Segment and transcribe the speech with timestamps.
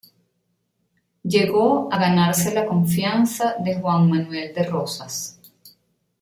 [1.21, 5.39] Llegó a ganarse la confianza de Juan Manuel de Rosas.